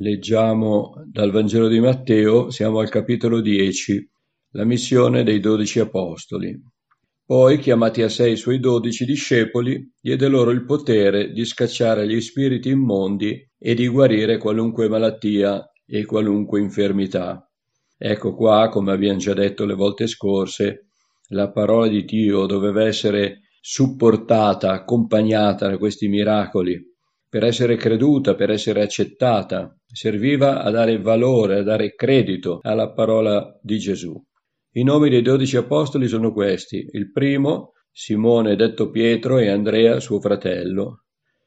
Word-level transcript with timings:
Leggiamo 0.00 0.94
dal 1.04 1.30
Vangelo 1.30 1.68
di 1.68 1.78
Matteo, 1.78 2.48
siamo 2.48 2.78
al 2.78 2.88
capitolo 2.88 3.42
10, 3.42 4.10
la 4.52 4.64
missione 4.64 5.24
dei 5.24 5.40
dodici 5.40 5.78
apostoli. 5.78 6.58
Poi, 7.22 7.58
chiamati 7.58 8.00
a 8.00 8.08
sé 8.08 8.30
i 8.30 8.36
suoi 8.36 8.60
dodici 8.60 9.04
discepoli, 9.04 9.92
diede 10.00 10.28
loro 10.28 10.52
il 10.52 10.64
potere 10.64 11.32
di 11.32 11.44
scacciare 11.44 12.08
gli 12.08 12.18
spiriti 12.22 12.70
immondi 12.70 13.46
e 13.58 13.74
di 13.74 13.88
guarire 13.88 14.38
qualunque 14.38 14.88
malattia 14.88 15.70
e 15.84 16.06
qualunque 16.06 16.60
infermità. 16.60 17.46
Ecco 17.98 18.34
qua, 18.34 18.70
come 18.70 18.92
abbiamo 18.92 19.18
già 19.18 19.34
detto 19.34 19.66
le 19.66 19.74
volte 19.74 20.06
scorse, 20.06 20.92
la 21.28 21.50
parola 21.50 21.88
di 21.88 22.06
Dio 22.06 22.46
doveva 22.46 22.86
essere 22.86 23.42
supportata, 23.60 24.72
accompagnata 24.72 25.68
da 25.68 25.76
questi 25.76 26.08
miracoli 26.08 26.89
per 27.30 27.44
essere 27.44 27.76
creduta, 27.76 28.34
per 28.34 28.50
essere 28.50 28.82
accettata, 28.82 29.72
serviva 29.86 30.62
a 30.62 30.70
dare 30.70 31.00
valore, 31.00 31.60
a 31.60 31.62
dare 31.62 31.94
credito 31.94 32.58
alla 32.62 32.92
parola 32.92 33.56
di 33.62 33.78
Gesù. 33.78 34.20
I 34.72 34.82
nomi 34.82 35.10
dei 35.10 35.22
dodici 35.22 35.56
apostoli 35.56 36.08
sono 36.08 36.32
questi. 36.32 36.88
Il 36.90 37.12
primo, 37.12 37.72
Simone 37.92 38.56
detto 38.56 38.90
Pietro 38.90 39.38
e 39.38 39.48
Andrea 39.48 40.00
suo 40.00 40.20
fratello, 40.20 41.04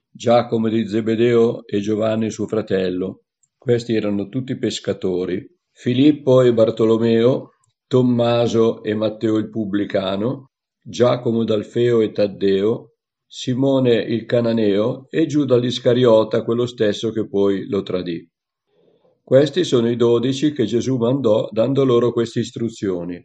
Giacomo 0.10 0.70
di 0.70 0.88
Zebedeo 0.88 1.66
e 1.66 1.82
Giovanni 1.82 2.32
suo 2.32 2.48
fratello. 2.48 3.24
Questi 3.58 3.94
erano 3.94 4.30
tutti 4.30 4.58
pescatori. 4.58 5.46
Filippo 5.70 6.42
e 6.42 6.54
Bartolomeo, 6.54 7.56
Tommaso 7.88 8.84
e 8.84 8.94
Matteo 8.94 9.36
il 9.38 9.50
pubblicano, 9.50 10.52
Giacomo 10.82 11.44
d'Alfeo 11.44 12.00
e 12.00 12.12
Taddeo, 12.12 12.93
Simone 13.36 13.96
il 13.96 14.26
Cananeo 14.26 15.08
e 15.10 15.26
Giuda 15.26 15.58
l'Iscariota, 15.58 16.44
quello 16.44 16.68
stesso 16.68 17.10
che 17.10 17.28
poi 17.28 17.68
lo 17.68 17.82
tradì. 17.82 18.24
Questi 19.24 19.64
sono 19.64 19.90
i 19.90 19.96
dodici 19.96 20.52
che 20.52 20.66
Gesù 20.66 20.98
mandò 20.98 21.50
dando 21.52 21.84
loro 21.84 22.12
queste 22.12 22.42
istruzioni. 22.42 23.20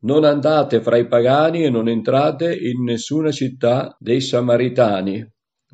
Non 0.00 0.24
andate 0.24 0.80
fra 0.80 0.96
i 0.96 1.06
pagani 1.06 1.62
e 1.62 1.70
non 1.70 1.88
entrate 1.88 2.56
in 2.56 2.82
nessuna 2.82 3.30
città 3.30 3.96
dei 4.00 4.20
Samaritani, 4.20 5.24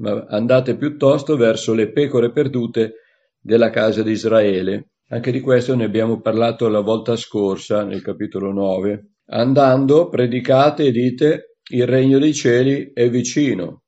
ma 0.01 0.27
andate 0.29 0.77
piuttosto 0.77 1.37
verso 1.37 1.73
le 1.73 1.93
pecore 1.93 2.33
perdute 2.33 2.93
della 3.41 3.71
casa 3.71 4.03
di 4.03 4.11
Israele. 4.11 4.91
Anche 5.09 5.33
di 5.33 5.41
questo 5.41 5.75
ne 5.75 5.85
abbiamo 5.85 6.21
parlato 6.21 6.69
la 6.69 6.81
volta 6.81 7.17
scorsa, 7.17 7.85
nel 7.85 8.03
capitolo 8.03 8.53
9. 8.53 9.13
Andando, 9.31 10.11
predicate 10.11 10.85
e 10.85 10.91
dite 10.91 11.50
il 11.71 11.87
regno 11.87 12.19
dei 12.19 12.35
cieli 12.35 12.91
è 12.93 13.09
vicino. 13.09 13.83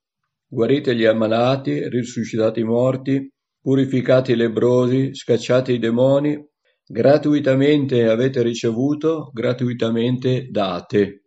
Guarite 0.46 0.94
gli 0.94 1.04
ammalati, 1.04 1.88
risuscitate 1.88 2.60
i 2.60 2.64
morti, 2.64 3.30
purificate 3.60 4.32
i 4.32 4.36
lebrosi, 4.36 5.14
scacciate 5.14 5.72
i 5.72 5.78
demoni. 5.78 6.38
Gratuitamente 6.84 8.08
avete 8.08 8.42
ricevuto, 8.42 9.30
gratuitamente 9.32 10.48
date. 10.50 11.22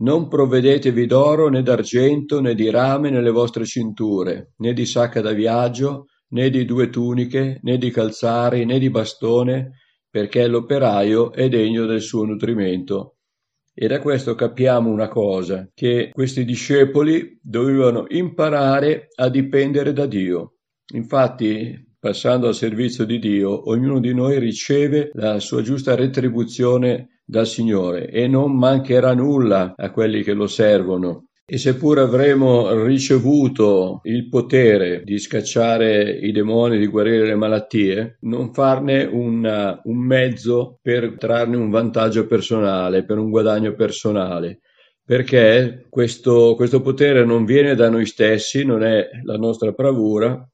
Non 0.00 0.28
provvedetevi 0.28 1.06
d'oro 1.06 1.48
né 1.48 1.62
d'argento 1.62 2.40
né 2.40 2.54
di 2.54 2.70
rame 2.70 3.10
nelle 3.10 3.30
vostre 3.30 3.64
cinture, 3.64 4.52
né 4.58 4.72
di 4.72 4.86
sacca 4.86 5.20
da 5.20 5.32
viaggio, 5.32 6.06
né 6.30 6.50
di 6.50 6.64
due 6.64 6.90
tuniche, 6.90 7.58
né 7.62 7.78
di 7.78 7.90
calzari, 7.90 8.64
né 8.64 8.78
di 8.78 8.90
bastone, 8.90 9.72
perché 10.08 10.46
l'operaio 10.46 11.32
è 11.32 11.48
degno 11.48 11.86
del 11.86 12.02
suo 12.02 12.24
nutrimento. 12.24 13.17
E 13.80 13.86
da 13.86 14.00
questo 14.00 14.34
capiamo 14.34 14.90
una 14.90 15.06
cosa, 15.06 15.70
che 15.72 16.10
questi 16.12 16.44
discepoli 16.44 17.38
dovevano 17.40 18.06
imparare 18.08 19.06
a 19.14 19.28
dipendere 19.28 19.92
da 19.92 20.04
Dio. 20.04 20.54
Infatti, 20.94 21.86
passando 21.96 22.48
al 22.48 22.56
servizio 22.56 23.04
di 23.04 23.20
Dio, 23.20 23.70
ognuno 23.70 24.00
di 24.00 24.12
noi 24.12 24.40
riceve 24.40 25.10
la 25.12 25.38
sua 25.38 25.62
giusta 25.62 25.94
retribuzione 25.94 27.20
dal 27.24 27.46
Signore 27.46 28.08
e 28.10 28.26
non 28.26 28.58
mancherà 28.58 29.14
nulla 29.14 29.74
a 29.76 29.92
quelli 29.92 30.24
che 30.24 30.32
lo 30.32 30.48
servono. 30.48 31.27
E 31.50 31.56
seppur 31.56 31.98
avremo 31.98 32.84
ricevuto 32.84 34.00
il 34.04 34.28
potere 34.28 35.02
di 35.02 35.18
scacciare 35.18 36.10
i 36.10 36.30
demoni, 36.30 36.76
di 36.76 36.86
guarire 36.88 37.24
le 37.24 37.36
malattie, 37.36 38.18
non 38.24 38.52
farne 38.52 39.04
una, 39.04 39.80
un 39.84 39.96
mezzo 39.96 40.78
per 40.82 41.16
trarne 41.16 41.56
un 41.56 41.70
vantaggio 41.70 42.26
personale, 42.26 43.02
per 43.06 43.16
un 43.16 43.30
guadagno 43.30 43.72
personale, 43.72 44.60
perché 45.02 45.86
questo, 45.88 46.54
questo 46.54 46.82
potere 46.82 47.24
non 47.24 47.46
viene 47.46 47.74
da 47.74 47.88
noi 47.88 48.04
stessi, 48.04 48.66
non 48.66 48.82
è 48.82 49.08
la 49.22 49.36
nostra 49.38 49.70
bravura, 49.70 50.46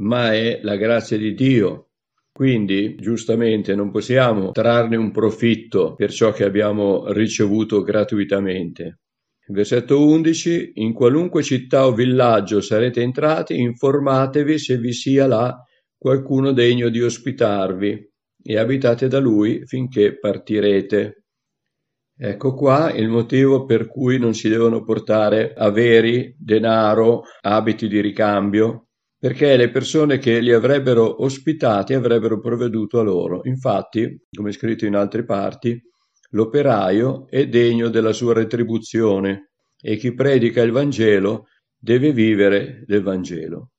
ma 0.00 0.34
è 0.34 0.60
la 0.62 0.76
grazia 0.76 1.16
di 1.16 1.32
Dio. 1.32 1.88
Quindi, 2.30 2.96
giustamente, 2.96 3.74
non 3.74 3.90
possiamo 3.90 4.50
trarne 4.50 4.96
un 4.96 5.10
profitto 5.10 5.94
per 5.94 6.12
ciò 6.12 6.32
che 6.32 6.44
abbiamo 6.44 7.10
ricevuto 7.12 7.80
gratuitamente. 7.80 8.98
Versetto 9.46 10.06
11. 10.06 10.72
In 10.76 10.94
qualunque 10.94 11.42
città 11.42 11.86
o 11.86 11.92
villaggio 11.92 12.62
sarete 12.62 13.02
entrati, 13.02 13.58
informatevi 13.58 14.58
se 14.58 14.78
vi 14.78 14.92
sia 14.92 15.26
là 15.26 15.62
qualcuno 15.96 16.52
degno 16.52 16.88
di 16.88 17.02
ospitarvi 17.02 18.12
e 18.42 18.58
abitate 18.58 19.06
da 19.06 19.18
lui 19.18 19.66
finché 19.66 20.18
partirete. 20.18 21.24
Ecco 22.16 22.54
qua 22.54 22.92
il 22.92 23.08
motivo 23.08 23.64
per 23.64 23.86
cui 23.86 24.18
non 24.18 24.34
si 24.34 24.48
devono 24.48 24.82
portare 24.82 25.52
averi, 25.54 26.34
denaro, 26.38 27.22
abiti 27.40 27.88
di 27.88 28.00
ricambio, 28.00 28.86
perché 29.18 29.56
le 29.56 29.70
persone 29.70 30.18
che 30.18 30.40
li 30.40 30.52
avrebbero 30.52 31.22
ospitati 31.22 31.92
avrebbero 31.92 32.38
provveduto 32.38 33.00
a 33.00 33.02
loro. 33.02 33.40
Infatti, 33.44 34.26
come 34.30 34.52
scritto 34.52 34.86
in 34.86 34.94
altre 34.94 35.24
parti, 35.24 35.78
L'operaio 36.34 37.26
è 37.28 37.46
degno 37.46 37.88
della 37.88 38.12
sua 38.12 38.34
retribuzione 38.34 39.50
e 39.80 39.96
chi 39.96 40.12
predica 40.14 40.62
il 40.62 40.72
Vangelo 40.72 41.46
deve 41.76 42.12
vivere 42.12 42.82
del 42.86 43.02
Vangelo. 43.02 43.70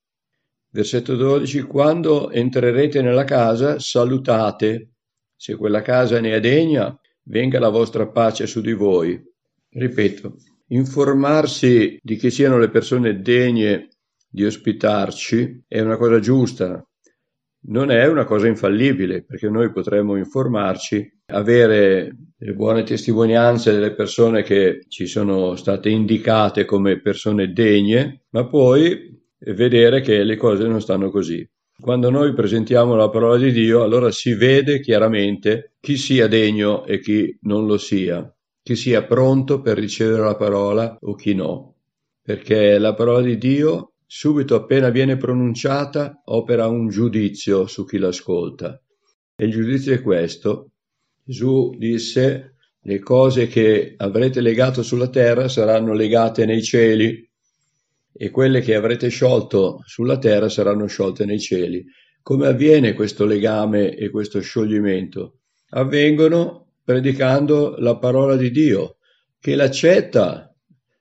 Versetto 0.71 1.15
12. 1.15 1.63
Quando 1.63 2.31
entrerete 2.31 3.01
nella 3.01 3.25
casa, 3.25 3.79
salutate. 3.79 4.91
Se 5.35 5.55
quella 5.55 5.81
casa 5.81 6.21
ne 6.21 6.33
è 6.33 6.39
degna, 6.39 6.97
venga 7.23 7.59
la 7.59 7.69
vostra 7.69 8.07
pace 8.07 8.47
su 8.47 8.61
di 8.61 8.73
voi. 8.73 9.21
Ripeto, 9.69 10.37
informarsi 10.67 11.99
di 12.01 12.15
chi 12.15 12.31
siano 12.31 12.57
le 12.57 12.69
persone 12.69 13.19
degne 13.19 13.89
di 14.29 14.45
ospitarci 14.45 15.63
è 15.67 15.81
una 15.81 15.97
cosa 15.97 16.19
giusta, 16.19 16.85
non 17.67 17.91
è 17.91 18.07
una 18.07 18.25
cosa 18.25 18.47
infallibile, 18.47 19.23
perché 19.23 19.49
noi 19.49 19.71
potremmo 19.71 20.15
informarci, 20.15 21.21
avere 21.27 22.15
le 22.37 22.53
buone 22.53 22.83
testimonianze 22.83 23.71
delle 23.71 23.93
persone 23.93 24.43
che 24.43 24.85
ci 24.87 25.07
sono 25.07 25.55
state 25.55 25.89
indicate 25.89 26.65
come 26.65 26.99
persone 26.99 27.51
degne, 27.51 28.25
ma 28.31 28.47
poi 28.47 29.13
vedere 29.39 30.01
che 30.01 30.23
le 30.23 30.35
cose 30.35 30.67
non 30.67 30.81
stanno 30.81 31.09
così. 31.09 31.47
Quando 31.77 32.09
noi 32.09 32.33
presentiamo 32.33 32.95
la 32.95 33.09
parola 33.09 33.37
di 33.37 33.51
Dio, 33.51 33.83
allora 33.83 34.09
si 34.11 34.33
vede 34.33 34.79
chiaramente 34.79 35.73
chi 35.79 35.97
sia 35.97 36.27
degno 36.27 36.85
e 36.85 36.99
chi 36.99 37.37
non 37.41 37.65
lo 37.65 37.77
sia, 37.77 38.33
chi 38.63 38.75
sia 38.75 39.03
pronto 39.03 39.61
per 39.61 39.77
ricevere 39.77 40.23
la 40.23 40.35
parola 40.35 40.97
o 41.01 41.15
chi 41.15 41.33
no, 41.33 41.75
perché 42.21 42.77
la 42.79 42.93
parola 42.93 43.21
di 43.21 43.37
Dio 43.37 43.94
subito 44.05 44.55
appena 44.55 44.89
viene 44.89 45.17
pronunciata 45.17 46.21
opera 46.25 46.67
un 46.67 46.89
giudizio 46.89 47.67
su 47.67 47.85
chi 47.85 47.97
l'ascolta. 47.97 48.79
E 49.35 49.45
il 49.45 49.51
giudizio 49.51 49.93
è 49.93 50.01
questo. 50.01 50.71
Gesù 51.23 51.75
disse 51.77 52.55
le 52.81 52.99
cose 52.99 53.47
che 53.47 53.95
avrete 53.97 54.41
legato 54.41 54.83
sulla 54.83 55.09
terra 55.09 55.47
saranno 55.47 55.93
legate 55.93 56.45
nei 56.45 56.61
cieli 56.61 57.27
e 58.17 58.29
quelle 58.29 58.61
che 58.61 58.75
avrete 58.75 59.09
sciolto 59.09 59.81
sulla 59.85 60.19
terra 60.19 60.49
saranno 60.49 60.85
sciolte 60.85 61.25
nei 61.25 61.39
cieli. 61.39 61.83
Come 62.21 62.47
avviene 62.47 62.93
questo 62.93 63.25
legame 63.25 63.95
e 63.95 64.09
questo 64.09 64.39
scioglimento? 64.39 65.39
Avvengono 65.69 66.73
predicando 66.83 67.75
la 67.79 67.97
parola 67.97 68.35
di 68.35 68.51
Dio. 68.51 68.97
Chi 69.39 69.55
l'accetta 69.55 70.55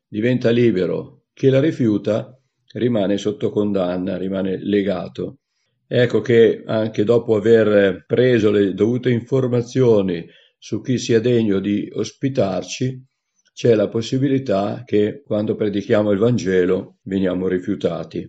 diventa 0.09 0.51
libero, 0.51 1.27
chi 1.35 1.49
la 1.49 1.61
rifiuta 1.61 2.34
rimane 2.75 3.19
sotto 3.19 3.51
condanna, 3.51 4.17
rimane 4.17 4.57
legato. 4.59 5.39
Ecco 5.87 6.21
che 6.21 6.63
anche 6.67 7.05
dopo 7.05 7.37
aver 7.37 8.05
preso 8.07 8.51
le 8.51 8.75
dovute 8.75 9.11
informazioni 9.11 10.27
su 10.59 10.81
chi 10.81 10.99
sia 10.99 11.21
degno 11.21 11.61
di 11.61 11.89
ospitarci, 11.93 13.05
c'è 13.53 13.75
la 13.75 13.89
possibilità 13.89 14.83
che 14.85 15.23
quando 15.25 15.55
predichiamo 15.55 16.11
il 16.11 16.19
Vangelo 16.19 16.97
veniamo 17.03 17.47
rifiutati. 17.47 18.29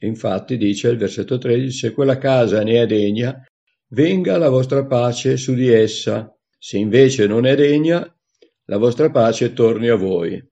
Infatti 0.00 0.56
dice 0.56 0.88
il 0.88 0.96
versetto 0.96 1.38
13, 1.38 1.70
se 1.70 1.92
quella 1.92 2.18
casa 2.18 2.62
ne 2.62 2.82
è 2.82 2.86
degna, 2.86 3.44
venga 3.88 4.36
la 4.38 4.48
vostra 4.48 4.84
pace 4.86 5.36
su 5.36 5.54
di 5.54 5.68
essa, 5.68 6.34
se 6.58 6.78
invece 6.78 7.26
non 7.26 7.46
è 7.46 7.54
degna, 7.54 8.04
la 8.64 8.76
vostra 8.78 9.10
pace 9.10 9.52
torni 9.52 9.88
a 9.88 9.94
voi. 9.94 10.42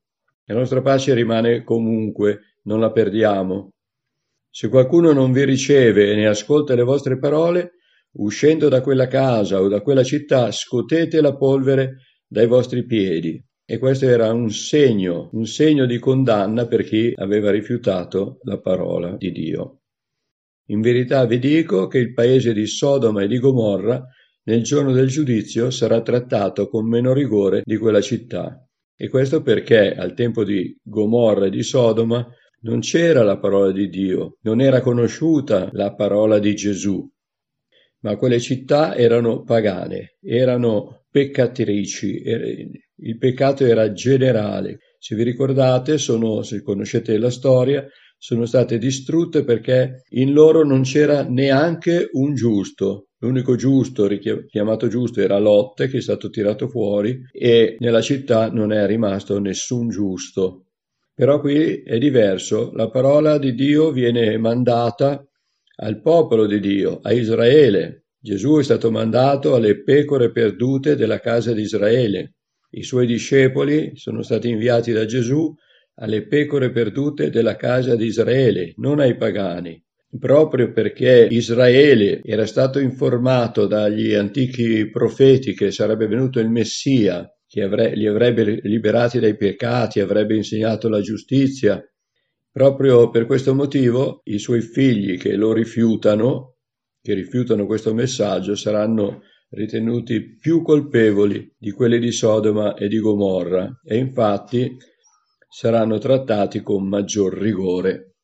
La 0.48 0.54
nostra 0.54 0.80
pace 0.80 1.12
rimane 1.12 1.64
comunque, 1.64 2.58
non 2.62 2.78
la 2.78 2.92
perdiamo. 2.92 3.70
Se 4.48 4.68
qualcuno 4.68 5.12
non 5.12 5.32
vi 5.32 5.44
riceve 5.44 6.12
e 6.12 6.14
ne 6.14 6.28
ascolta 6.28 6.74
le 6.74 6.84
vostre 6.84 7.18
parole, 7.18 7.72
uscendo 8.18 8.68
da 8.68 8.80
quella 8.80 9.08
casa 9.08 9.60
o 9.60 9.68
da 9.68 9.80
quella 9.80 10.04
città, 10.04 10.52
scotete 10.52 11.20
la 11.20 11.36
polvere 11.36 11.96
dai 12.28 12.46
vostri 12.46 12.84
piedi. 12.86 13.42
E 13.64 13.78
questo 13.78 14.06
era 14.06 14.32
un 14.32 14.50
segno, 14.50 15.30
un 15.32 15.46
segno 15.46 15.84
di 15.84 15.98
condanna 15.98 16.68
per 16.68 16.84
chi 16.84 17.12
aveva 17.16 17.50
rifiutato 17.50 18.38
la 18.42 18.60
parola 18.60 19.16
di 19.16 19.32
Dio. 19.32 19.80
In 20.66 20.80
verità 20.80 21.26
vi 21.26 21.40
dico 21.40 21.88
che 21.88 21.98
il 21.98 22.12
paese 22.12 22.52
di 22.52 22.66
Sodoma 22.66 23.22
e 23.22 23.26
di 23.26 23.40
Gomorra 23.40 24.00
nel 24.44 24.62
giorno 24.62 24.92
del 24.92 25.08
giudizio 25.08 25.70
sarà 25.70 26.02
trattato 26.02 26.68
con 26.68 26.88
meno 26.88 27.12
rigore 27.12 27.62
di 27.64 27.76
quella 27.76 28.00
città. 28.00 28.65
E 28.96 29.08
questo 29.08 29.42
perché 29.42 29.92
al 29.92 30.14
tempo 30.14 30.42
di 30.42 30.74
Gomorra 30.82 31.46
e 31.46 31.50
di 31.50 31.62
Sodoma 31.62 32.26
non 32.62 32.80
c'era 32.80 33.22
la 33.22 33.38
parola 33.38 33.70
di 33.70 33.88
Dio, 33.88 34.38
non 34.42 34.60
era 34.62 34.80
conosciuta 34.80 35.68
la 35.72 35.94
parola 35.94 36.38
di 36.38 36.54
Gesù, 36.54 37.06
ma 38.00 38.16
quelle 38.16 38.40
città 38.40 38.96
erano 38.96 39.42
pagane, 39.42 40.16
erano 40.22 41.04
peccatrici, 41.10 42.22
il 42.96 43.18
peccato 43.18 43.66
era 43.66 43.92
generale. 43.92 44.78
Se 44.98 45.14
vi 45.14 45.22
ricordate, 45.24 45.98
sono, 45.98 46.42
se 46.42 46.62
conoscete 46.62 47.18
la 47.18 47.30
storia, 47.30 47.86
sono 48.18 48.46
state 48.46 48.78
distrutte 48.78 49.44
perché 49.44 50.02
in 50.10 50.32
loro 50.32 50.64
non 50.64 50.82
c'era 50.82 51.22
neanche 51.22 52.08
un 52.12 52.34
giusto. 52.34 53.08
L'unico 53.18 53.56
giusto, 53.56 54.08
chiamato 54.46 54.88
giusto, 54.88 55.20
era 55.20 55.38
Lotte, 55.38 55.88
che 55.88 55.98
è 55.98 56.00
stato 56.02 56.28
tirato 56.28 56.68
fuori, 56.68 57.18
e 57.32 57.76
nella 57.78 58.02
città 58.02 58.50
non 58.50 58.72
è 58.72 58.86
rimasto 58.86 59.38
nessun 59.40 59.88
giusto. 59.88 60.66
Però 61.14 61.40
qui 61.40 61.82
è 61.82 61.96
diverso, 61.96 62.72
la 62.74 62.90
parola 62.90 63.38
di 63.38 63.54
Dio 63.54 63.90
viene 63.90 64.36
mandata 64.36 65.26
al 65.76 66.00
popolo 66.02 66.46
di 66.46 66.60
Dio, 66.60 67.00
a 67.02 67.12
Israele. 67.12 68.04
Gesù 68.20 68.58
è 68.58 68.62
stato 68.62 68.90
mandato 68.90 69.54
alle 69.54 69.82
pecore 69.82 70.30
perdute 70.30 70.94
della 70.94 71.20
casa 71.20 71.52
di 71.52 71.62
Israele. 71.62 72.34
I 72.70 72.82
suoi 72.82 73.06
discepoli 73.06 73.92
sono 73.94 74.22
stati 74.22 74.50
inviati 74.50 74.92
da 74.92 75.06
Gesù 75.06 75.54
alle 75.96 76.26
pecore 76.26 76.70
perdute 76.70 77.30
della 77.30 77.56
casa 77.56 77.96
di 77.96 78.06
Israele, 78.06 78.72
non 78.76 79.00
ai 79.00 79.16
pagani. 79.16 79.82
Proprio 80.18 80.72
perché 80.72 81.28
Israele 81.30 82.22
era 82.24 82.46
stato 82.46 82.78
informato 82.78 83.66
dagli 83.66 84.14
antichi 84.14 84.88
profeti 84.88 85.54
che 85.54 85.70
sarebbe 85.70 86.06
venuto 86.06 86.40
il 86.40 86.48
Messia, 86.48 87.28
che 87.46 87.62
avre- 87.62 87.94
li 87.94 88.06
avrebbe 88.06 88.60
liberati 88.62 89.18
dai 89.18 89.36
peccati, 89.36 90.00
avrebbe 90.00 90.36
insegnato 90.36 90.88
la 90.88 91.00
giustizia, 91.00 91.82
Proprio 92.56 93.10
per 93.10 93.26
questo 93.26 93.54
motivo 93.54 94.22
i 94.24 94.38
suoi 94.38 94.62
figli 94.62 95.18
che 95.18 95.34
lo 95.34 95.52
rifiutano, 95.52 96.54
che 97.02 97.12
rifiutano 97.12 97.66
questo 97.66 97.92
messaggio, 97.92 98.54
saranno 98.54 99.20
ritenuti 99.50 100.38
più 100.38 100.62
colpevoli 100.62 101.54
di 101.58 101.70
quelli 101.72 101.98
di 101.98 102.10
Sodoma 102.10 102.72
e 102.72 102.88
di 102.88 102.98
Gomorra 102.98 103.78
e 103.84 103.98
infatti 103.98 104.74
saranno 105.56 105.96
trattati 105.96 106.60
con 106.60 106.86
maggior 106.86 107.32
rigore. 107.32 108.16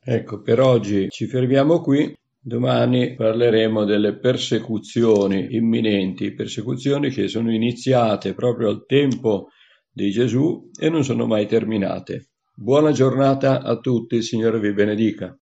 Ecco, 0.00 0.40
per 0.42 0.60
oggi 0.60 1.08
ci 1.10 1.26
fermiamo 1.26 1.80
qui. 1.80 2.16
Domani 2.38 3.16
parleremo 3.16 3.84
delle 3.84 4.16
persecuzioni 4.16 5.56
imminenti, 5.56 6.32
persecuzioni 6.34 7.10
che 7.10 7.26
sono 7.26 7.52
iniziate 7.52 8.32
proprio 8.32 8.68
al 8.68 8.84
tempo 8.86 9.48
di 9.90 10.12
Gesù 10.12 10.70
e 10.78 10.88
non 10.88 11.02
sono 11.02 11.26
mai 11.26 11.48
terminate. 11.48 12.28
Buona 12.54 12.92
giornata 12.92 13.60
a 13.60 13.76
tutti, 13.80 14.14
il 14.14 14.22
Signore 14.22 14.60
vi 14.60 14.72
benedica. 14.72 15.36